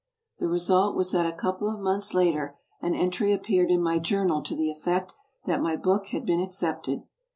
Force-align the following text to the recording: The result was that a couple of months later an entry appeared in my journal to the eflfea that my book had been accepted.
The 0.39 0.47
result 0.47 0.95
was 0.95 1.11
that 1.11 1.27
a 1.27 1.31
couple 1.31 1.69
of 1.69 1.79
months 1.79 2.15
later 2.15 2.57
an 2.81 2.95
entry 2.95 3.31
appeared 3.31 3.69
in 3.69 3.83
my 3.83 3.99
journal 3.99 4.41
to 4.41 4.55
the 4.55 4.73
eflfea 4.75 5.13
that 5.45 5.61
my 5.61 5.75
book 5.75 6.07
had 6.07 6.25
been 6.25 6.41
accepted. 6.41 7.03